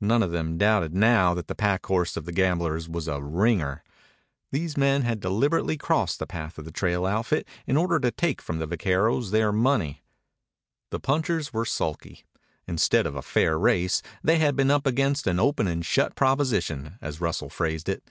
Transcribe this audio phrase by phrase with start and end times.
[0.00, 3.82] None of them doubted now that the pack horse of the gamblers was a "ringer."
[4.52, 8.40] These men had deliberately crossed the path of the trail outfit in order to take
[8.40, 10.04] from the vaqueros their money.
[10.92, 12.22] The punchers were sulky.
[12.68, 16.94] Instead of a fair race they had been up against an open and shut proposition,
[17.02, 18.04] as Russell phrased it.